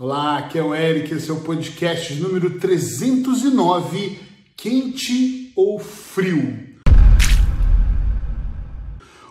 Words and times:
Olá, 0.00 0.38
aqui 0.38 0.56
é 0.56 0.62
o 0.62 0.72
Eric, 0.72 1.12
esse 1.12 1.28
é 1.28 1.32
o 1.32 1.40
podcast 1.40 2.14
número 2.20 2.60
309, 2.60 4.16
Quente 4.56 5.52
ou 5.56 5.76
Frio? 5.80 6.56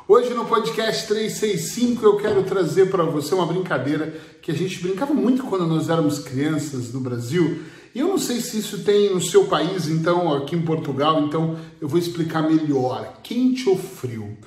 Hoje 0.05 0.33
no 0.33 0.43
podcast 0.43 1.07
365 1.07 2.05
eu 2.05 2.17
quero 2.17 2.43
trazer 2.43 2.89
para 2.89 3.05
você 3.05 3.33
uma 3.33 3.45
brincadeira 3.45 4.13
que 4.41 4.51
a 4.51 4.53
gente 4.53 4.81
brincava 4.81 5.13
muito 5.13 5.43
quando 5.43 5.65
nós 5.65 5.89
éramos 5.89 6.19
crianças 6.19 6.91
no 6.91 6.99
Brasil. 6.99 7.63
E 7.95 8.01
eu 8.01 8.09
não 8.09 8.17
sei 8.17 8.41
se 8.41 8.59
isso 8.59 8.83
tem 8.83 9.13
no 9.13 9.21
seu 9.21 9.45
país, 9.45 9.87
então, 9.87 10.33
aqui 10.33 10.53
em 10.53 10.61
Portugal, 10.61 11.21
então 11.21 11.57
eu 11.79 11.87
vou 11.87 11.97
explicar 11.97 12.41
melhor. 12.41 13.21
Quente 13.23 13.69
ou 13.69 13.77
frio? 13.77 14.37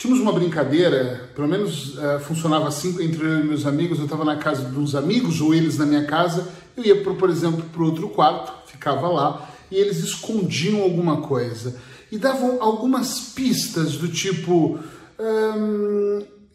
Tínhamos 0.00 0.22
uma 0.22 0.32
brincadeira, 0.32 1.28
pelo 1.34 1.46
menos 1.46 1.98
uh, 1.98 2.18
funcionava 2.20 2.66
assim 2.68 2.88
entre 3.04 3.22
eu 3.22 3.40
e 3.40 3.44
meus 3.44 3.66
amigos. 3.66 3.98
Eu 3.98 4.04
estava 4.04 4.24
na 4.24 4.36
casa 4.36 4.66
uns 4.66 4.94
amigos 4.94 5.42
ou 5.42 5.54
eles 5.54 5.76
na 5.76 5.84
minha 5.84 6.06
casa. 6.06 6.48
Eu 6.74 6.82
ia, 6.82 7.02
por, 7.02 7.16
por 7.16 7.28
exemplo, 7.28 7.62
para 7.70 7.82
outro 7.82 8.08
quarto, 8.08 8.50
ficava 8.66 9.06
lá 9.08 9.46
e 9.70 9.76
eles 9.76 9.98
escondiam 9.98 10.80
alguma 10.80 11.18
coisa 11.18 11.76
e 12.10 12.16
davam 12.16 12.62
algumas 12.62 13.20
pistas 13.34 13.96
do 13.96 14.08
tipo. 14.08 14.78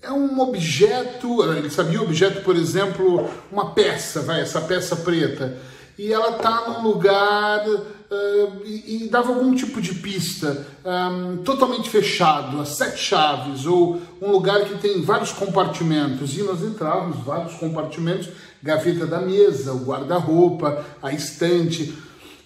É 0.02 0.12
um 0.12 0.40
objeto, 0.40 1.44
ele 1.44 1.70
sabia 1.70 2.02
o 2.02 2.06
objeto, 2.06 2.42
por 2.42 2.56
exemplo, 2.56 3.30
uma 3.52 3.76
peça, 3.76 4.22
vai, 4.22 4.42
essa 4.42 4.62
peça 4.62 4.96
preta, 4.96 5.56
e 5.98 6.12
ela 6.12 6.36
está 6.36 6.70
num 6.70 6.82
lugar 6.90 7.66
uh, 7.68 8.66
e, 8.66 9.06
e, 9.06 9.10
dava 9.10 9.30
algum 9.30 9.56
tipo 9.56 9.82
de 9.82 9.96
pista 9.96 10.68
um, 10.84 11.38
totalmente 11.38 11.90
fechado, 11.90 12.60
a 12.60 12.66
sete 12.66 13.00
chaves, 13.00 13.66
ou 13.66 14.02
um 14.22 14.30
lugar 14.32 14.66
que 14.66 14.78
tem 14.78 15.02
vários 15.02 15.32
compartimentos. 15.32 16.38
E 16.38 16.44
nós 16.44 16.62
entrávamos, 16.62 17.24
vários 17.24 17.54
compartimentos, 17.54 18.28
gaveta 18.62 19.06
da 19.06 19.22
mesa, 19.22 19.72
o 19.72 19.86
guarda-roupa, 19.86 20.84
a 21.02 21.14
estante. 21.14 21.98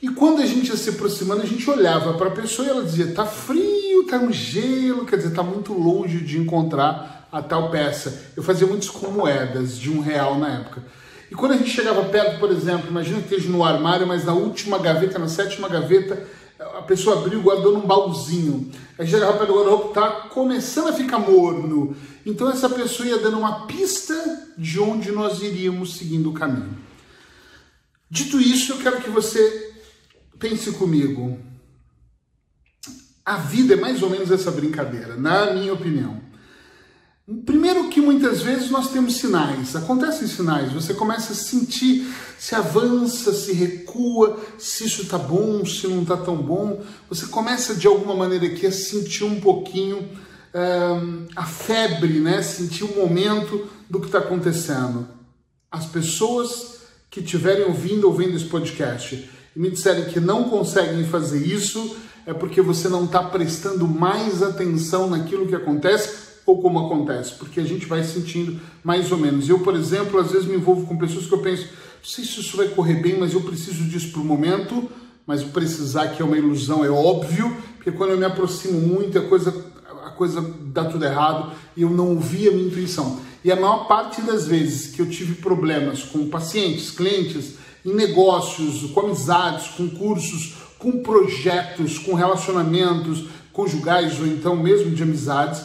E 0.02 0.10
quando 0.10 0.42
a 0.42 0.46
gente 0.46 0.70
ia 0.70 0.78
se 0.78 0.92
aproximando, 0.92 1.42
a 1.42 1.46
gente 1.46 1.68
olhava 1.70 2.14
para 2.14 2.28
a 2.28 2.32
pessoa 2.32 2.68
e 2.68 2.72
ela 2.72 2.84
dizia: 2.84 3.14
tá 3.14 3.26
frio, 3.26 4.06
tá 4.06 4.18
um 4.18 4.32
gelo, 4.32 5.06
quer 5.06 5.18
dizer, 5.18 5.32
tá 5.32 5.42
muito 5.42 5.74
longe 5.74 6.20
de 6.20 6.38
encontrar 6.38 7.28
a 7.32 7.42
tal 7.42 7.72
peça. 7.72 8.32
Eu 8.36 8.44
fazia 8.44 8.68
muitos 8.68 8.90
com 8.90 9.10
moedas 9.10 9.78
de 9.78 9.90
um 9.90 10.02
real 10.02 10.38
na 10.38 10.60
época. 10.60 10.84
E 11.30 11.36
quando 11.36 11.52
a 11.54 11.58
gente 11.58 11.70
chegava 11.70 12.04
perto, 12.06 12.40
por 12.40 12.52
exemplo, 12.52 12.90
imagina 12.90 13.20
que 13.22 13.36
esteja 13.36 13.50
no 13.50 13.64
armário, 13.64 14.08
mas 14.08 14.26
na 14.26 14.34
última 14.34 14.80
gaveta, 14.80 15.20
na 15.20 15.28
sétima 15.28 15.70
gaveta, 15.70 16.28
a 16.60 16.82
pessoa 16.82 17.20
abriu, 17.20 17.42
guardou 17.42 17.74
num 17.74 17.86
baúzinho. 17.86 18.72
Aí 18.98 19.08
chegava 19.08 19.38
perto 19.38 19.48
do 19.48 19.56
guarda-roupa, 19.56 19.94
tá 19.94 20.10
começando 20.30 20.90
a 20.90 20.94
ficar 20.94 21.20
morno. 21.20 21.96
Então 22.26 22.50
essa 22.50 22.70
pessoa 22.70 23.08
ia 23.08 23.18
dando 23.18 23.38
uma 23.38 23.66
pista 23.66 24.14
de 24.58 24.80
onde 24.80 25.12
nós 25.12 25.42
iríamos 25.42 25.98
seguindo 25.98 26.30
o 26.30 26.34
caminho. 26.34 26.78
Dito 28.10 28.42
isso, 28.42 28.74
eu 28.74 28.78
quero 28.78 29.02
que 29.02 29.10
você 29.10 29.72
pense 30.40 30.72
comigo. 30.72 31.40
A 33.24 33.38
vida 33.38 33.76
é 33.76 33.78
mais 33.78 34.02
ou 34.02 34.10
menos 34.10 34.32
essa 34.32 34.50
brincadeira, 34.50 35.16
na 35.16 35.54
minha 35.54 35.74
opinião. 35.74 36.29
Primeiro 37.46 37.90
que 37.90 38.02
muitas 38.02 38.42
vezes 38.42 38.72
nós 38.72 38.92
temos 38.92 39.18
sinais, 39.18 39.76
acontecem 39.76 40.28
sinais, 40.28 40.74
você 40.74 40.96
começa 40.96 41.34
a 41.34 41.36
sentir 41.36 42.12
se 42.40 42.56
avança, 42.56 43.32
se 43.34 43.54
recua, 43.54 44.40
se 44.58 44.86
isso 44.86 45.04
está 45.04 45.18
bom, 45.18 45.64
se 45.64 45.86
não 45.88 46.02
está 46.02 46.18
tão 46.18 46.38
bom, 46.38 46.82
você 47.08 47.28
começa 47.28 47.76
de 47.76 47.86
alguma 47.86 48.16
maneira 48.16 48.48
aqui 48.48 48.66
a 48.66 48.72
sentir 48.72 49.26
um 49.26 49.40
pouquinho 49.40 50.10
a 51.36 51.46
febre, 51.46 52.20
né? 52.20 52.42
sentir 52.42 52.84
o 52.84 52.96
momento 52.96 53.68
do 53.88 54.00
que 54.00 54.08
está 54.08 54.18
acontecendo. 54.18 55.08
As 55.70 55.86
pessoas 55.86 56.80
que 57.12 57.20
estiverem 57.20 57.66
ouvindo 57.66 58.08
ou 58.08 58.14
vendo 58.14 58.36
esse 58.36 58.46
podcast 58.46 59.30
e 59.56 59.60
me 59.60 59.70
disserem 59.70 60.06
que 60.06 60.20
não 60.20 60.46
conseguem 60.46 61.04
fazer 61.04 61.46
isso, 61.46 61.96
é 62.26 62.34
porque 62.34 62.62
você 62.62 62.90
não 62.90 63.06
está 63.06 63.22
prestando 63.22 63.88
mais 63.88 64.42
atenção 64.42 65.08
naquilo 65.08 65.48
que 65.48 65.56
acontece 65.56 66.29
ou 66.50 66.62
como 66.62 66.80
acontece, 66.80 67.34
porque 67.36 67.60
a 67.60 67.64
gente 67.64 67.86
vai 67.86 68.04
sentindo 68.04 68.60
mais 68.84 69.12
ou 69.12 69.18
menos. 69.18 69.48
Eu, 69.48 69.60
por 69.60 69.76
exemplo, 69.76 70.20
às 70.20 70.32
vezes 70.32 70.48
me 70.48 70.56
envolvo 70.56 70.86
com 70.86 70.98
pessoas 70.98 71.26
que 71.26 71.34
eu 71.34 71.40
penso, 71.40 71.64
não 71.64 72.04
sei 72.04 72.24
se 72.24 72.40
isso 72.40 72.58
vai 72.58 72.68
correr 72.70 72.96
bem, 72.96 73.18
mas 73.18 73.34
eu 73.34 73.42
preciso 73.42 73.84
disso 73.84 74.12
para 74.12 74.22
o 74.22 74.26
momento, 74.26 74.90
mas 75.26 75.44
precisar 75.44 76.08
que 76.10 76.22
é 76.22 76.26
uma 76.26 76.38
ilusão 76.38 76.84
é 76.84 76.90
óbvio, 76.90 77.56
porque 77.76 77.92
quando 77.92 78.12
eu 78.12 78.18
me 78.18 78.26
aproximo 78.26 78.80
muito, 78.80 79.18
a 79.18 79.22
coisa, 79.22 79.54
a 80.06 80.10
coisa 80.12 80.42
dá 80.66 80.86
tudo 80.86 81.06
errado 81.06 81.52
e 81.78 81.84
eu 81.84 81.90
não 81.90 82.10
ouvi 82.10 82.48
a 82.48 82.52
minha 82.52 82.68
intuição. 82.68 83.20
E 83.44 83.52
a 83.52 83.56
maior 83.56 83.88
parte 83.88 84.22
das 84.22 84.48
vezes 84.48 84.94
que 84.94 85.02
eu 85.02 85.10
tive 85.10 85.36
problemas 85.36 86.04
com 86.04 86.28
pacientes, 86.30 86.92
clientes, 86.92 87.56
em 87.86 87.94
negócios, 87.94 88.92
com 88.92 89.02
amizades, 89.02 89.68
com 89.70 89.90
cursos, 89.90 90.56
com 90.78 91.04
projetos, 91.04 91.98
com 91.98 92.14
relacionamentos 92.14 93.26
conjugais 93.54 94.20
ou 94.20 94.28
então 94.28 94.56
mesmo 94.56 94.92
de 94.92 95.04
amizades, 95.04 95.62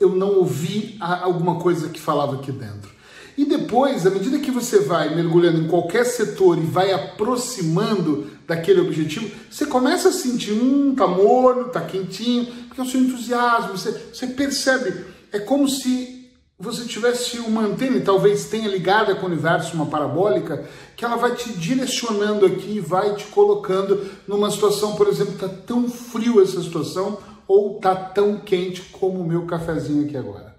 eu 0.00 0.14
não 0.14 0.36
ouvi 0.36 0.96
alguma 1.00 1.56
coisa 1.56 1.88
que 1.88 2.00
falava 2.00 2.36
aqui 2.36 2.52
dentro. 2.52 2.98
E 3.36 3.44
depois, 3.44 4.04
à 4.04 4.10
medida 4.10 4.40
que 4.40 4.50
você 4.50 4.80
vai 4.80 5.14
mergulhando 5.14 5.60
em 5.60 5.68
qualquer 5.68 6.04
setor 6.04 6.58
e 6.58 6.62
vai 6.62 6.92
aproximando 6.92 8.26
daquele 8.46 8.80
objetivo, 8.80 9.30
você 9.48 9.64
começa 9.64 10.08
a 10.08 10.12
sentir, 10.12 10.52
hum, 10.52 10.92
tá 10.96 11.06
morno, 11.06 11.68
tá 11.68 11.80
quentinho, 11.80 12.46
porque 12.66 12.80
é 12.80 12.84
o 12.84 12.86
seu 12.86 13.00
entusiasmo, 13.00 13.78
você, 13.78 13.92
você 14.12 14.26
percebe, 14.26 15.04
é 15.30 15.38
como 15.38 15.68
se 15.68 16.18
você 16.58 16.84
tivesse 16.84 17.38
uma 17.38 17.62
antena, 17.62 17.98
e 17.98 18.00
talvez 18.00 18.46
tenha 18.46 18.68
ligada 18.68 19.14
com 19.14 19.26
o 19.26 19.28
universo, 19.30 19.76
uma 19.76 19.86
parabólica, 19.86 20.64
que 20.96 21.04
ela 21.04 21.14
vai 21.14 21.36
te 21.36 21.52
direcionando 21.52 22.44
aqui, 22.44 22.80
vai 22.80 23.14
te 23.14 23.26
colocando 23.26 24.04
numa 24.26 24.50
situação, 24.50 24.96
por 24.96 25.06
exemplo, 25.06 25.34
tá 25.38 25.48
tão 25.48 25.88
frio 25.88 26.42
essa 26.42 26.60
situação, 26.60 27.18
ou 27.48 27.80
tá 27.80 27.96
tão 27.96 28.38
quente 28.38 28.82
como 28.92 29.20
o 29.20 29.26
meu 29.26 29.46
cafezinho 29.46 30.04
aqui 30.04 30.16
agora. 30.16 30.54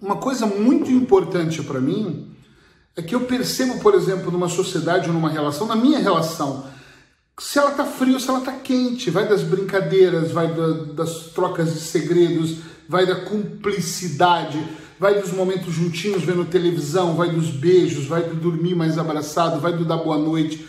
Uma 0.00 0.16
coisa 0.16 0.46
muito 0.46 0.90
importante 0.90 1.62
para 1.62 1.80
mim 1.80 2.34
é 2.96 3.02
que 3.02 3.14
eu 3.14 3.20
percebo, 3.20 3.78
por 3.80 3.94
exemplo, 3.94 4.30
numa 4.30 4.48
sociedade 4.48 5.08
ou 5.08 5.12
numa 5.12 5.28
relação, 5.28 5.66
na 5.66 5.76
minha 5.76 5.98
relação, 5.98 6.64
se 7.38 7.58
ela 7.58 7.72
tá 7.72 7.84
fria 7.84 8.14
ou 8.14 8.20
se 8.20 8.30
ela 8.30 8.40
tá 8.40 8.52
quente, 8.52 9.10
vai 9.10 9.28
das 9.28 9.42
brincadeiras, 9.42 10.30
vai 10.30 10.54
da, 10.54 10.68
das 10.94 11.26
trocas 11.34 11.74
de 11.74 11.80
segredos, 11.80 12.58
vai 12.88 13.04
da 13.04 13.26
cumplicidade, 13.26 14.66
vai 14.98 15.20
dos 15.20 15.32
momentos 15.32 15.74
juntinhos 15.74 16.22
vendo 16.22 16.46
televisão, 16.46 17.14
vai 17.14 17.28
dos 17.28 17.50
beijos, 17.50 18.06
vai 18.06 18.22
do 18.22 18.34
dormir 18.34 18.74
mais 18.74 18.96
abraçado, 18.96 19.60
vai 19.60 19.74
do 19.74 19.84
dar 19.84 19.98
boa 19.98 20.16
noite, 20.16 20.66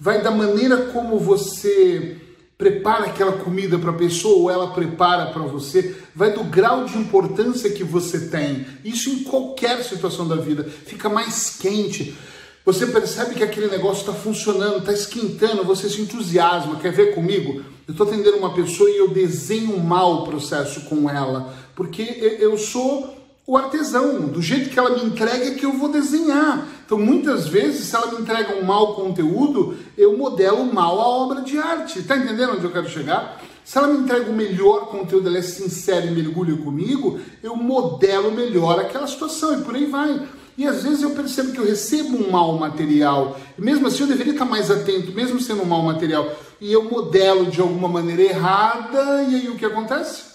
vai 0.00 0.20
da 0.20 0.32
maneira 0.32 0.86
como 0.86 1.20
você 1.20 2.20
prepara 2.58 3.06
aquela 3.06 3.32
comida 3.32 3.78
para 3.78 3.90
a 3.90 3.94
pessoa 3.94 4.36
ou 4.36 4.50
ela 4.50 4.72
prepara 4.72 5.26
para 5.26 5.42
você, 5.42 5.96
vai 6.12 6.32
do 6.32 6.42
grau 6.42 6.84
de 6.84 6.98
importância 6.98 7.70
que 7.70 7.84
você 7.84 8.28
tem. 8.28 8.66
Isso 8.84 9.08
em 9.08 9.22
qualquer 9.22 9.84
situação 9.84 10.26
da 10.26 10.34
vida. 10.34 10.64
Fica 10.64 11.08
mais 11.08 11.56
quente. 11.56 12.18
Você 12.64 12.88
percebe 12.88 13.36
que 13.36 13.44
aquele 13.44 13.68
negócio 13.68 14.00
está 14.00 14.12
funcionando, 14.12 14.78
está 14.78 14.92
esquentando, 14.92 15.62
você 15.62 15.88
se 15.88 16.02
entusiasma. 16.02 16.80
Quer 16.80 16.92
ver 16.92 17.14
comigo? 17.14 17.62
Eu 17.86 17.92
estou 17.92 18.06
atendendo 18.06 18.36
uma 18.36 18.52
pessoa 18.52 18.90
e 18.90 18.98
eu 18.98 19.08
desenho 19.08 19.78
mal 19.78 20.16
o 20.16 20.26
processo 20.26 20.82
com 20.82 21.08
ela, 21.08 21.54
porque 21.76 22.02
eu 22.40 22.58
sou 22.58 23.17
o 23.48 23.56
artesão, 23.56 24.26
do 24.26 24.42
jeito 24.42 24.68
que 24.68 24.78
ela 24.78 24.90
me 24.90 25.06
entrega 25.06 25.46
é 25.46 25.52
que 25.52 25.64
eu 25.64 25.72
vou 25.72 25.88
desenhar. 25.88 26.68
Então, 26.84 26.98
muitas 26.98 27.48
vezes, 27.48 27.86
se 27.86 27.96
ela 27.96 28.12
me 28.12 28.20
entrega 28.20 28.54
um 28.54 28.62
mau 28.62 28.94
conteúdo, 28.94 29.74
eu 29.96 30.18
modelo 30.18 30.66
mal 30.66 31.00
a 31.00 31.08
obra 31.08 31.40
de 31.40 31.58
arte. 31.58 32.02
Tá 32.02 32.18
entendendo 32.18 32.56
onde 32.56 32.64
eu 32.64 32.70
quero 32.70 32.90
chegar? 32.90 33.42
Se 33.64 33.78
ela 33.78 33.88
me 33.88 34.00
entrega 34.00 34.30
o 34.30 34.34
melhor 34.34 34.88
conteúdo, 34.88 35.28
ela 35.28 35.38
é 35.38 35.42
sincera 35.42 36.04
e 36.04 36.10
mergulha 36.10 36.58
comigo, 36.58 37.20
eu 37.42 37.56
modelo 37.56 38.30
melhor 38.30 38.78
aquela 38.80 39.06
situação 39.06 39.58
e 39.58 39.62
por 39.62 39.74
aí 39.74 39.86
vai. 39.86 40.28
E 40.58 40.66
às 40.66 40.82
vezes 40.82 41.00
eu 41.00 41.12
percebo 41.12 41.52
que 41.52 41.58
eu 41.58 41.64
recebo 41.64 42.18
um 42.18 42.30
mau 42.30 42.58
material, 42.58 43.40
e 43.56 43.62
mesmo 43.62 43.86
assim 43.86 44.02
eu 44.02 44.08
deveria 44.08 44.34
estar 44.34 44.44
mais 44.44 44.70
atento, 44.70 45.10
mesmo 45.12 45.40
sendo 45.40 45.62
um 45.62 45.66
mau 45.66 45.82
material, 45.82 46.36
e 46.60 46.70
eu 46.70 46.84
modelo 46.84 47.46
de 47.46 47.62
alguma 47.62 47.88
maneira 47.88 48.20
errada, 48.24 49.22
e 49.22 49.36
aí 49.36 49.48
o 49.48 49.56
que 49.56 49.64
acontece? 49.64 50.27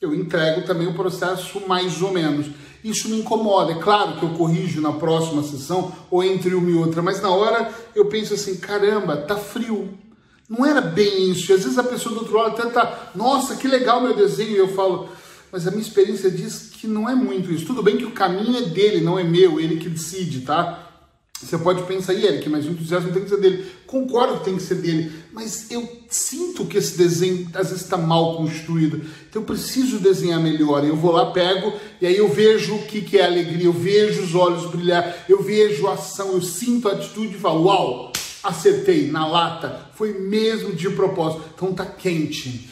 Eu 0.00 0.14
entrego 0.14 0.62
também 0.62 0.86
o 0.86 0.94
processo 0.94 1.60
mais 1.68 2.00
ou 2.00 2.10
menos. 2.10 2.46
Isso 2.82 3.10
me 3.10 3.18
incomoda. 3.20 3.72
É 3.72 3.78
claro 3.78 4.16
que 4.18 4.22
eu 4.22 4.30
corrijo 4.30 4.80
na 4.80 4.92
próxima 4.92 5.42
sessão 5.42 5.92
ou 6.10 6.24
entre 6.24 6.54
uma 6.54 6.70
e 6.70 6.74
outra, 6.74 7.02
mas 7.02 7.20
na 7.20 7.28
hora 7.28 7.70
eu 7.94 8.06
penso 8.06 8.32
assim: 8.32 8.56
caramba, 8.56 9.18
tá 9.18 9.36
frio. 9.36 9.90
Não 10.48 10.64
era 10.64 10.80
bem 10.80 11.30
isso. 11.30 11.52
E 11.52 11.54
às 11.54 11.62
vezes 11.62 11.78
a 11.78 11.84
pessoa 11.84 12.14
do 12.14 12.22
outro 12.22 12.36
lado 12.36 12.58
até 12.58 12.70
tá, 12.70 13.10
nossa, 13.14 13.56
que 13.56 13.68
legal 13.68 14.00
meu 14.00 14.16
desenho. 14.16 14.50
E 14.50 14.56
eu 14.56 14.68
falo, 14.68 15.08
mas 15.52 15.68
a 15.68 15.70
minha 15.70 15.82
experiência 15.82 16.30
diz 16.30 16.70
que 16.72 16.86
não 16.86 17.08
é 17.08 17.14
muito 17.14 17.52
isso. 17.52 17.66
Tudo 17.66 17.82
bem 17.82 17.98
que 17.98 18.06
o 18.06 18.12
caminho 18.12 18.56
é 18.56 18.62
dele, 18.62 19.02
não 19.02 19.18
é 19.18 19.22
meu, 19.22 19.60
ele 19.60 19.76
que 19.76 19.88
decide, 19.88 20.40
tá? 20.40 20.89
Você 21.42 21.56
pode 21.56 21.82
pensar, 21.84 22.12
e 22.12 22.26
Eric, 22.26 22.46
mas 22.50 22.66
o 22.66 22.70
entusiasmo 22.70 23.12
tem 23.12 23.22
que 23.22 23.30
ser 23.30 23.40
dele. 23.40 23.66
Concordo 23.86 24.38
que 24.38 24.44
tem 24.44 24.56
que 24.56 24.62
ser 24.62 24.74
dele, 24.74 25.10
mas 25.32 25.70
eu 25.70 25.88
sinto 26.10 26.66
que 26.66 26.76
esse 26.76 26.98
desenho 26.98 27.48
às 27.54 27.70
vezes 27.70 27.84
está 27.84 27.96
mal 27.96 28.36
construído. 28.36 29.00
Então 29.28 29.40
eu 29.40 29.46
preciso 29.46 29.98
desenhar 29.98 30.38
melhor. 30.38 30.84
Eu 30.84 30.96
vou 30.96 31.12
lá, 31.12 31.30
pego, 31.30 31.72
e 31.98 32.06
aí 32.06 32.16
eu 32.16 32.28
vejo 32.28 32.74
o 32.74 32.82
que, 32.82 33.00
que 33.00 33.16
é 33.16 33.24
alegria, 33.24 33.64
eu 33.64 33.72
vejo 33.72 34.22
os 34.22 34.34
olhos 34.34 34.70
brilhar, 34.70 35.24
eu 35.30 35.42
vejo 35.42 35.86
a 35.86 35.94
ação, 35.94 36.32
eu 36.32 36.42
sinto 36.42 36.88
a 36.90 36.92
atitude 36.92 37.34
e 37.34 37.40
falo, 37.40 37.64
uau, 37.64 38.12
acertei 38.42 39.10
na 39.10 39.26
lata, 39.26 39.88
foi 39.94 40.12
mesmo 40.20 40.74
de 40.74 40.90
propósito. 40.90 41.44
Então 41.54 41.72
tá 41.72 41.86
quente. 41.86 42.68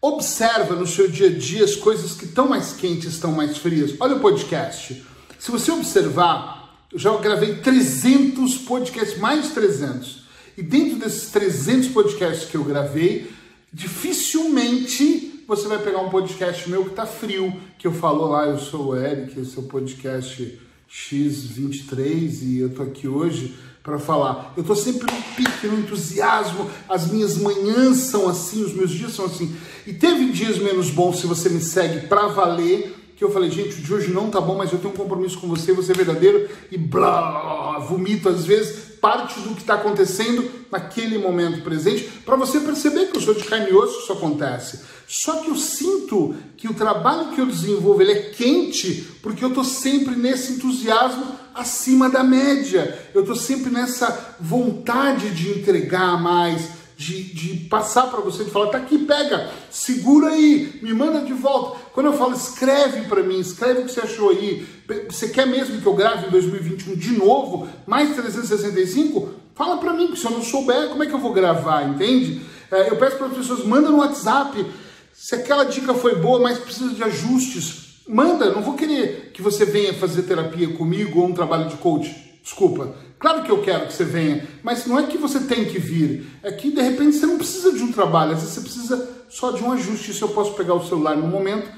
Observa 0.00 0.76
no 0.76 0.86
seu 0.86 1.08
dia 1.08 1.26
a 1.26 1.36
dia 1.36 1.64
as 1.64 1.74
coisas 1.74 2.12
que 2.12 2.24
estão 2.24 2.48
mais 2.48 2.72
quentes, 2.72 3.14
estão 3.14 3.32
mais 3.32 3.58
frias. 3.58 3.94
Olha 3.98 4.14
o 4.14 4.20
podcast. 4.20 5.04
Se 5.40 5.50
você 5.50 5.72
observar, 5.72 6.59
eu 6.92 6.98
já 6.98 7.16
gravei 7.18 7.56
300 7.56 8.58
podcasts, 8.58 9.18
mais 9.18 9.44
de 9.44 9.50
300. 9.50 10.22
E 10.56 10.62
dentro 10.62 10.98
desses 10.98 11.30
300 11.30 11.88
podcasts 11.88 12.48
que 12.48 12.56
eu 12.56 12.64
gravei, 12.64 13.30
dificilmente 13.72 15.44
você 15.46 15.66
vai 15.66 15.78
pegar 15.78 15.98
um 15.98 16.10
podcast 16.10 16.70
meu 16.70 16.84
que 16.84 16.90
tá 16.90 17.04
frio, 17.04 17.52
que 17.76 17.84
eu 17.84 17.92
falo 17.92 18.28
lá, 18.28 18.46
eu 18.46 18.58
sou 18.58 18.88
o 18.88 18.96
Eric, 18.96 19.40
esse 19.40 19.56
é 19.56 19.60
o 19.60 19.64
podcast 19.64 20.60
X23 20.88 22.42
e 22.42 22.58
eu 22.60 22.70
tô 22.70 22.84
aqui 22.84 23.08
hoje 23.08 23.56
para 23.82 23.98
falar. 23.98 24.52
Eu 24.56 24.62
tô 24.62 24.76
sempre 24.76 25.12
no 25.12 25.22
pique, 25.34 25.66
no 25.66 25.80
entusiasmo, 25.80 26.70
as 26.88 27.10
minhas 27.10 27.36
manhãs 27.36 27.96
são 27.98 28.28
assim, 28.28 28.62
os 28.62 28.72
meus 28.74 28.90
dias 28.90 29.12
são 29.12 29.24
assim. 29.24 29.52
E 29.86 29.92
teve 29.92 30.30
dias 30.30 30.58
menos 30.58 30.90
bons 30.90 31.20
se 31.20 31.26
você 31.26 31.48
me 31.48 31.60
segue 31.60 32.06
para 32.06 32.28
valer, 32.28 32.94
que 33.20 33.24
eu 33.24 33.30
falei, 33.30 33.50
gente, 33.50 33.78
o 33.78 33.82
de 33.82 33.92
hoje 33.92 34.10
não 34.10 34.30
tá 34.30 34.40
bom, 34.40 34.56
mas 34.56 34.72
eu 34.72 34.78
tenho 34.78 34.94
um 34.94 34.96
compromisso 34.96 35.38
com 35.38 35.46
você, 35.46 35.74
você 35.74 35.92
é 35.92 35.94
verdadeiro, 35.94 36.48
e 36.72 36.78
blá, 36.78 37.78
vomito 37.80 38.30
às 38.30 38.46
vezes 38.46 38.94
parte 38.98 39.38
do 39.40 39.54
que 39.54 39.60
está 39.60 39.74
acontecendo 39.74 40.50
naquele 40.72 41.18
momento 41.18 41.62
presente, 41.62 42.04
para 42.24 42.34
você 42.34 42.60
perceber 42.60 43.08
que 43.08 43.18
eu 43.18 43.20
sou 43.20 43.34
de 43.34 43.44
carne 43.44 43.68
e 43.68 43.74
osso, 43.74 44.00
isso 44.00 44.12
acontece. 44.14 44.80
Só 45.06 45.42
que 45.42 45.50
eu 45.50 45.56
sinto 45.56 46.34
que 46.56 46.66
o 46.66 46.72
trabalho 46.72 47.32
que 47.32 47.42
eu 47.42 47.44
desenvolvo 47.44 48.00
ele 48.00 48.12
é 48.12 48.22
quente, 48.30 49.06
porque 49.22 49.44
eu 49.44 49.50
estou 49.50 49.64
sempre 49.64 50.16
nesse 50.16 50.52
entusiasmo 50.52 51.26
acima 51.54 52.08
da 52.08 52.24
média. 52.24 52.98
Eu 53.12 53.20
estou 53.20 53.36
sempre 53.36 53.70
nessa 53.70 54.36
vontade 54.40 55.28
de 55.34 55.58
entregar 55.58 56.18
mais, 56.18 56.79
de, 57.00 57.22
de 57.32 57.56
passar 57.64 58.10
para 58.10 58.20
você, 58.20 58.44
de 58.44 58.50
falar, 58.50 58.66
tá 58.66 58.76
aqui, 58.76 58.98
pega, 58.98 59.48
segura 59.70 60.28
aí, 60.28 60.78
me 60.82 60.92
manda 60.92 61.22
de 61.22 61.32
volta. 61.32 61.78
Quando 61.94 62.06
eu 62.06 62.12
falo, 62.12 62.34
escreve 62.34 63.08
para 63.08 63.22
mim, 63.22 63.40
escreve 63.40 63.80
o 63.80 63.84
que 63.86 63.92
você 63.92 64.00
achou 64.00 64.28
aí. 64.28 64.66
Você 65.08 65.30
quer 65.30 65.46
mesmo 65.46 65.80
que 65.80 65.86
eu 65.86 65.94
grave 65.94 66.26
em 66.26 66.30
2021 66.30 66.94
de 66.96 67.16
novo, 67.16 67.66
mais 67.86 68.14
365? 68.14 69.30
Fala 69.54 69.78
para 69.78 69.94
mim, 69.94 70.08
porque 70.08 70.20
se 70.20 70.26
eu 70.26 70.30
não 70.30 70.42
souber, 70.42 70.90
como 70.90 71.02
é 71.02 71.06
que 71.06 71.14
eu 71.14 71.18
vou 71.18 71.32
gravar, 71.32 71.88
entende? 71.88 72.42
É, 72.70 72.90
eu 72.90 72.96
peço 72.96 73.16
para 73.16 73.28
as 73.28 73.32
pessoas, 73.32 73.64
manda 73.64 73.88
no 73.88 73.96
WhatsApp, 73.96 74.66
se 75.14 75.34
aquela 75.34 75.64
dica 75.64 75.94
foi 75.94 76.16
boa, 76.16 76.38
mas 76.38 76.58
precisa 76.58 76.92
de 76.92 77.02
ajustes, 77.02 78.02
manda, 78.06 78.52
não 78.52 78.60
vou 78.60 78.74
querer 78.74 79.30
que 79.32 79.40
você 79.40 79.64
venha 79.64 79.94
fazer 79.94 80.24
terapia 80.24 80.68
comigo 80.74 81.20
ou 81.20 81.28
um 81.28 81.32
trabalho 81.32 81.66
de 81.66 81.76
coach. 81.76 82.14
Desculpa, 82.42 82.94
Claro 83.20 83.42
que 83.42 83.50
eu 83.50 83.60
quero 83.60 83.86
que 83.86 83.92
você 83.92 84.04
venha, 84.04 84.48
mas 84.62 84.86
não 84.86 84.98
é 84.98 85.02
que 85.02 85.18
você 85.18 85.40
tem 85.40 85.66
que 85.66 85.78
vir. 85.78 86.26
É 86.42 86.50
que 86.50 86.70
de 86.70 86.80
repente 86.80 87.16
você 87.16 87.26
não 87.26 87.36
precisa 87.36 87.70
de 87.70 87.82
um 87.82 87.92
trabalho, 87.92 88.32
às 88.32 88.40
vezes 88.40 88.54
você 88.54 88.60
precisa 88.62 89.10
só 89.28 89.52
de 89.52 89.62
um 89.62 89.70
ajuste. 89.70 90.10
Isso 90.10 90.24
eu 90.24 90.30
posso 90.30 90.54
pegar 90.54 90.72
o 90.72 90.84
celular 90.84 91.16
no 91.18 91.28
momento 91.28 91.70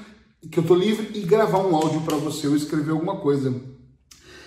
que 0.49 0.57
eu 0.57 0.61
estou 0.61 0.77
livre 0.77 1.11
e 1.13 1.19
gravar 1.19 1.59
um 1.59 1.75
áudio 1.75 2.01
para 2.01 2.15
você 2.15 2.47
ou 2.47 2.55
escrever 2.55 2.91
alguma 2.91 3.17
coisa. 3.17 3.53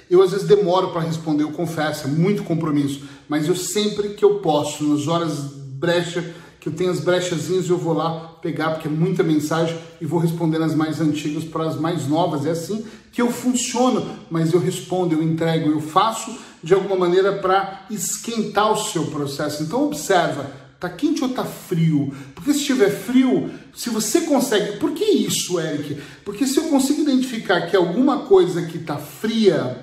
Eu 0.09 0.23
às 0.23 0.31
vezes 0.31 0.47
demoro 0.47 0.91
para 0.91 1.03
responder, 1.03 1.43
eu 1.43 1.53
confesso, 1.53 2.07
é 2.07 2.11
muito 2.11 2.45
compromisso, 2.45 3.07
mas 3.29 3.47
eu 3.47 3.57
sempre 3.57 4.11
que 4.11 4.25
eu 4.25 4.39
posso, 4.39 4.85
nas 4.85 5.07
horas 5.07 5.39
brecha, 5.77 6.35
que 6.61 6.69
eu 6.69 6.73
tenho 6.73 6.91
as 6.91 7.01
brechazinhas, 7.01 7.69
eu 7.69 7.79
vou 7.79 7.93
lá 7.93 8.37
pegar, 8.43 8.71
porque 8.71 8.89
é 8.89 8.91
muita 8.91 9.23
mensagem, 9.23 9.77
e 10.01 10.07
vou 10.07 10.19
respondendo 10.19 10.65
as 10.65 10.75
mais 10.75 11.01
antigas 11.01 11.45
para 11.45 11.65
as 11.65 11.79
mais 11.79 12.09
novas. 12.09 12.45
É 12.47 12.51
assim 12.51 12.85
que 13.13 13.23
eu 13.23 13.31
funciono, 13.31 14.05
mas 14.31 14.53
eu 14.53 14.61
respondo, 14.61 15.15
eu 15.15 15.23
entrego, 15.23 15.71
eu 15.71 15.81
faço 15.81 16.37
de 16.63 16.75
alguma 16.75 16.97
maneira 16.97 17.33
para 17.35 17.87
esquentar 17.91 18.71
o 18.73 18.77
seu 18.77 19.07
processo. 19.07 19.63
Então 19.63 19.87
observa, 19.87 20.51
tá 20.79 20.89
quente 20.91 21.23
ou 21.23 21.31
tá 21.31 21.45
frio? 21.45 22.15
Porque 22.35 22.53
se 22.53 22.59
estiver 22.59 22.91
frio, 22.91 23.51
se 23.75 23.89
você 23.89 24.23
consegue, 24.23 24.79
por 24.79 24.93
que 24.93 25.05
isso, 25.05 25.59
Eric? 25.59 25.97
Porque 26.25 26.47
se 26.47 26.59
eu 26.59 26.65
consigo 26.65 27.01
identificar 27.01 27.63
que 27.63 27.77
alguma 27.77 28.19
coisa 28.21 28.67
que 28.67 28.81
tá 28.81 28.97
fria, 28.97 29.83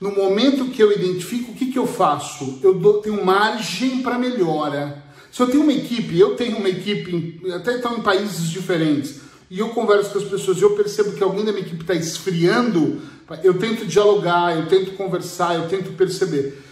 no 0.00 0.12
momento 0.12 0.66
que 0.66 0.82
eu 0.82 0.90
identifico, 0.90 1.52
o 1.52 1.54
que, 1.54 1.66
que 1.66 1.78
eu 1.78 1.86
faço? 1.86 2.58
Eu 2.62 2.74
dou, 2.74 2.94
tenho 2.94 3.24
margem 3.24 4.02
para 4.02 4.18
melhora. 4.18 5.03
Se 5.34 5.42
eu 5.42 5.48
tenho 5.48 5.64
uma 5.64 5.72
equipe, 5.72 6.16
eu 6.16 6.36
tenho 6.36 6.58
uma 6.58 6.68
equipe, 6.68 7.42
até 7.52 7.74
estão 7.74 7.98
em 7.98 8.02
países 8.02 8.48
diferentes, 8.48 9.16
e 9.50 9.58
eu 9.58 9.70
converso 9.70 10.12
com 10.12 10.18
as 10.18 10.24
pessoas 10.24 10.58
e 10.58 10.62
eu 10.62 10.76
percebo 10.76 11.10
que 11.10 11.24
alguém 11.24 11.44
da 11.44 11.50
minha 11.50 11.66
equipe 11.66 11.82
está 11.82 11.92
esfriando, 11.92 13.02
eu 13.42 13.58
tento 13.58 13.84
dialogar, 13.84 14.56
eu 14.56 14.66
tento 14.68 14.92
conversar, 14.92 15.56
eu 15.56 15.66
tento 15.66 15.90
perceber. 15.94 16.62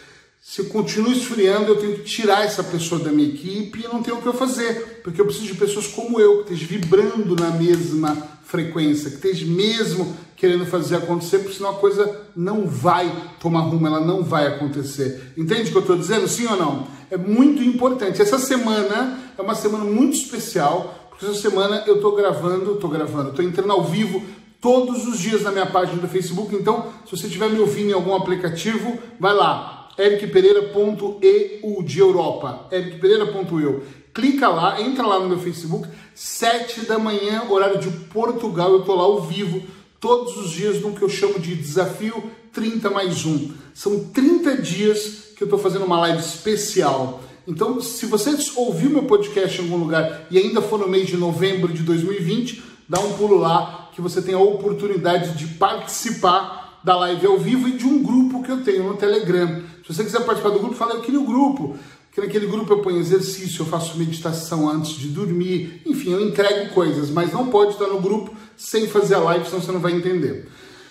Se 0.44 0.60
eu 0.60 0.64
continuo 0.66 1.12
esfriando, 1.12 1.68
eu 1.68 1.76
tenho 1.76 1.98
que 1.98 2.02
tirar 2.02 2.44
essa 2.44 2.64
pessoa 2.64 3.00
da 3.00 3.12
minha 3.12 3.28
equipe 3.28 3.78
e 3.78 3.86
não 3.86 4.02
tenho 4.02 4.18
o 4.18 4.20
que 4.20 4.26
eu 4.26 4.34
fazer, 4.34 5.00
porque 5.04 5.20
eu 5.20 5.24
preciso 5.24 5.46
de 5.46 5.54
pessoas 5.54 5.86
como 5.86 6.18
eu, 6.18 6.42
que 6.42 6.52
estejam 6.52 6.80
vibrando 6.80 7.36
na 7.36 7.50
mesma 7.50 8.16
frequência, 8.42 9.08
que 9.08 9.16
estejam 9.16 9.48
mesmo 9.50 10.16
querendo 10.36 10.66
fazer 10.66 10.96
acontecer, 10.96 11.38
porque 11.38 11.54
senão 11.54 11.70
a 11.70 11.74
coisa 11.74 12.22
não 12.34 12.66
vai 12.66 13.08
tomar 13.38 13.60
rumo, 13.60 13.86
ela 13.86 14.00
não 14.00 14.24
vai 14.24 14.48
acontecer. 14.48 15.32
Entende 15.38 15.68
o 15.68 15.70
que 15.70 15.76
eu 15.76 15.82
estou 15.82 15.96
dizendo? 15.96 16.26
Sim 16.26 16.48
ou 16.48 16.56
não? 16.56 16.88
É 17.08 17.16
muito 17.16 17.62
importante. 17.62 18.20
Essa 18.20 18.40
semana 18.40 19.20
é 19.38 19.40
uma 19.40 19.54
semana 19.54 19.84
muito 19.84 20.16
especial, 20.16 21.08
porque 21.08 21.24
essa 21.24 21.40
semana 21.40 21.84
eu 21.86 21.96
estou 21.96 22.16
gravando, 22.16 22.72
estou 22.72 22.90
gravando, 22.90 23.30
estou 23.30 23.44
entrando 23.44 23.70
ao 23.70 23.84
vivo 23.84 24.20
todos 24.60 25.06
os 25.06 25.20
dias 25.20 25.42
na 25.42 25.52
minha 25.52 25.66
página 25.66 26.02
do 26.02 26.08
Facebook. 26.08 26.52
Então, 26.54 26.92
se 27.04 27.16
você 27.16 27.26
estiver 27.26 27.48
me 27.48 27.60
ouvindo 27.60 27.90
em 27.90 27.94
algum 27.94 28.14
aplicativo, 28.14 28.98
vai 29.20 29.34
lá, 29.34 29.71
ericpereira.eu 29.98 31.82
de 31.82 31.98
Europa, 31.98 32.66
ericpereira.eu. 32.70 33.82
Clica 34.14 34.48
lá, 34.48 34.80
entra 34.80 35.06
lá 35.06 35.18
no 35.18 35.28
meu 35.28 35.38
Facebook, 35.38 35.88
7 36.14 36.82
da 36.82 36.98
manhã, 36.98 37.44
horário 37.48 37.78
de 37.78 37.90
Portugal, 38.08 38.70
eu 38.72 38.80
estou 38.80 38.94
lá 38.94 39.04
ao 39.04 39.22
vivo 39.22 39.62
todos 39.98 40.36
os 40.36 40.50
dias 40.50 40.80
no 40.80 40.92
que 40.92 41.02
eu 41.02 41.08
chamo 41.08 41.38
de 41.38 41.54
desafio 41.54 42.30
30 42.52 42.90
mais 42.90 43.24
1. 43.24 43.52
São 43.72 44.04
30 44.04 44.58
dias 44.58 45.32
que 45.36 45.42
eu 45.42 45.46
estou 45.46 45.58
fazendo 45.58 45.84
uma 45.84 45.98
live 46.00 46.20
especial. 46.20 47.22
Então, 47.46 47.80
se 47.80 48.06
você 48.06 48.36
ouviu 48.56 48.90
meu 48.90 49.04
podcast 49.04 49.60
em 49.60 49.64
algum 49.64 49.78
lugar 49.78 50.26
e 50.30 50.38
ainda 50.38 50.60
for 50.60 50.78
no 50.78 50.88
mês 50.88 51.08
de 51.08 51.16
novembro 51.16 51.72
de 51.72 51.82
2020, 51.82 52.62
dá 52.88 53.00
um 53.00 53.14
pulo 53.14 53.38
lá 53.38 53.90
que 53.94 54.00
você 54.00 54.20
tenha 54.20 54.36
a 54.36 54.42
oportunidade 54.42 55.36
de 55.36 55.54
participar 55.54 56.61
da 56.82 56.96
live 56.96 57.26
ao 57.26 57.38
vivo 57.38 57.68
e 57.68 57.72
de 57.72 57.86
um 57.86 58.02
grupo 58.02 58.42
que 58.42 58.50
eu 58.50 58.62
tenho 58.62 58.84
no 58.84 58.96
Telegram. 58.96 59.62
Se 59.86 59.94
você 59.94 60.04
quiser 60.04 60.24
participar 60.24 60.50
do 60.50 60.58
grupo, 60.58 60.74
fala, 60.74 60.94
eu 60.94 61.00
queria 61.00 61.20
o 61.20 61.24
grupo. 61.24 61.76
Que 62.12 62.20
naquele 62.20 62.46
grupo 62.46 62.70
eu 62.70 62.80
ponho 62.80 62.98
exercício, 62.98 63.62
eu 63.62 63.66
faço 63.66 63.96
meditação 63.96 64.68
antes 64.68 64.92
de 64.92 65.08
dormir, 65.08 65.80
enfim, 65.86 66.12
eu 66.12 66.20
entrego 66.20 66.74
coisas, 66.74 67.08
mas 67.08 67.32
não 67.32 67.46
pode 67.46 67.72
estar 67.72 67.86
no 67.86 68.02
grupo 68.02 68.34
sem 68.54 68.86
fazer 68.86 69.14
a 69.14 69.18
live, 69.18 69.46
senão 69.46 69.62
você 69.62 69.72
não 69.72 69.80
vai 69.80 69.92
entender. 69.92 70.46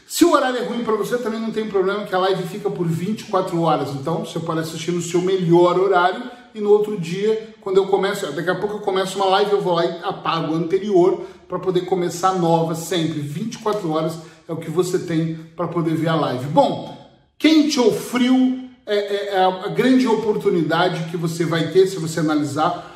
Se 0.07 0.25
o 0.25 0.33
horário 0.33 0.57
é 0.57 0.63
ruim 0.65 0.83
para 0.83 0.95
você, 0.95 1.19
também 1.19 1.39
não 1.39 1.51
tem 1.51 1.69
problema, 1.69 2.05
que 2.05 2.15
a 2.15 2.17
live 2.17 2.43
fica 2.43 2.71
por 2.71 2.87
24 2.87 3.61
horas. 3.61 3.91
Então, 3.91 4.25
você 4.25 4.39
pode 4.39 4.61
assistir 4.61 4.91
no 4.91 5.01
seu 5.01 5.21
melhor 5.21 5.79
horário 5.79 6.23
e 6.53 6.59
no 6.59 6.69
outro 6.69 6.99
dia, 6.99 7.53
quando 7.61 7.77
eu 7.77 7.87
começo, 7.87 8.29
daqui 8.31 8.49
a 8.49 8.55
pouco 8.55 8.77
eu 8.77 8.81
começo 8.81 9.15
uma 9.17 9.27
live, 9.27 9.51
eu 9.51 9.61
vou 9.61 9.73
lá 9.73 9.85
e 9.85 9.99
apago 10.03 10.53
o 10.53 10.55
anterior 10.55 11.25
para 11.47 11.59
poder 11.59 11.81
começar 11.81 12.33
nova 12.33 12.75
sempre. 12.75 13.21
24 13.21 13.89
horas 13.89 14.17
é 14.51 14.53
o 14.53 14.57
que 14.57 14.69
você 14.69 14.99
tem 14.99 15.35
para 15.55 15.67
poder 15.67 15.95
ver 15.95 16.09
a 16.09 16.15
live. 16.15 16.45
Bom, 16.47 17.09
quente 17.39 17.79
ou 17.79 17.93
frio 17.93 18.69
é, 18.85 18.95
é, 18.95 19.27
é 19.35 19.43
a 19.45 19.69
grande 19.69 20.05
oportunidade 20.05 21.09
que 21.09 21.15
você 21.15 21.45
vai 21.45 21.71
ter 21.71 21.87
se 21.87 21.97
você 21.97 22.19
analisar 22.19 22.89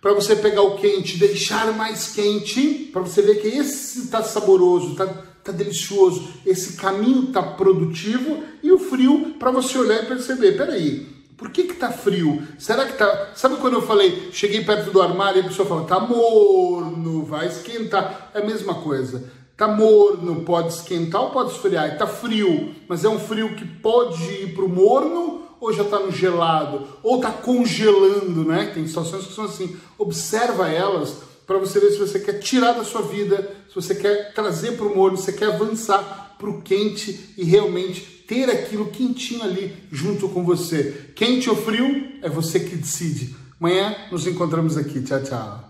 para 0.00 0.14
você 0.14 0.36
pegar 0.36 0.62
o 0.62 0.76
quente, 0.76 1.18
deixar 1.18 1.74
mais 1.74 2.12
quente, 2.12 2.88
para 2.92 3.02
você 3.02 3.20
ver 3.20 3.42
que 3.42 3.48
esse 3.48 4.04
está 4.04 4.22
saboroso, 4.22 4.92
está 4.92 5.06
tá 5.44 5.52
delicioso, 5.52 6.26
esse 6.46 6.74
caminho 6.74 7.24
está 7.24 7.42
produtivo 7.42 8.42
e 8.62 8.72
o 8.72 8.78
frio 8.78 9.34
para 9.38 9.50
você 9.50 9.76
olhar 9.76 10.02
e 10.02 10.06
perceber, 10.06 10.56
peraí, 10.56 11.06
por 11.36 11.50
que 11.50 11.64
que 11.64 11.74
tá 11.74 11.90
frio? 11.90 12.46
Será 12.58 12.86
que 12.86 12.96
tá... 12.96 13.32
Sabe 13.34 13.56
quando 13.56 13.74
eu 13.74 13.82
falei, 13.82 14.30
cheguei 14.32 14.64
perto 14.64 14.90
do 14.90 15.02
armário 15.02 15.42
e 15.42 15.44
a 15.44 15.48
pessoa 15.48 15.68
fala, 15.68 15.84
tá 15.84 15.98
morno, 15.98 17.24
vai 17.24 17.48
esquentar. 17.48 18.30
É 18.34 18.40
a 18.40 18.44
mesma 18.44 18.74
coisa. 18.74 19.39
Tá 19.60 19.68
morno, 19.68 20.36
pode 20.36 20.72
esquentar 20.72 21.20
ou 21.20 21.28
pode 21.32 21.50
esfriar. 21.50 21.86
E 21.94 21.98
tá 21.98 22.06
frio, 22.06 22.74
mas 22.88 23.04
é 23.04 23.10
um 23.10 23.18
frio 23.18 23.54
que 23.54 23.66
pode 23.66 24.22
ir 24.22 24.54
pro 24.54 24.66
morno 24.66 25.42
ou 25.60 25.70
já 25.70 25.84
tá 25.84 25.98
no 25.98 26.10
gelado, 26.10 26.88
ou 27.02 27.20
tá 27.20 27.30
congelando, 27.30 28.42
né? 28.42 28.70
Tem 28.72 28.86
situações 28.86 29.26
que 29.26 29.34
são 29.34 29.44
assim. 29.44 29.76
Observa 29.98 30.66
elas 30.66 31.18
para 31.46 31.58
você 31.58 31.78
ver 31.78 31.90
se 31.90 31.98
você 31.98 32.18
quer 32.18 32.38
tirar 32.38 32.72
da 32.72 32.84
sua 32.84 33.02
vida, 33.02 33.54
se 33.68 33.74
você 33.74 33.94
quer 33.94 34.32
trazer 34.32 34.78
para 34.78 34.86
o 34.86 34.96
morno, 34.96 35.18
se 35.18 35.24
você 35.24 35.32
quer 35.34 35.52
avançar 35.52 36.36
para 36.38 36.48
o 36.48 36.62
quente 36.62 37.34
e 37.36 37.44
realmente 37.44 38.00
ter 38.26 38.48
aquilo 38.48 38.86
quentinho 38.86 39.42
ali 39.42 39.76
junto 39.92 40.26
com 40.30 40.42
você. 40.42 41.12
Quente 41.14 41.50
ou 41.50 41.56
frio, 41.56 42.12
é 42.22 42.30
você 42.30 42.60
que 42.60 42.76
decide. 42.76 43.36
Amanhã 43.60 43.94
nos 44.10 44.26
encontramos 44.26 44.78
aqui. 44.78 45.02
Tchau, 45.02 45.22
tchau. 45.22 45.69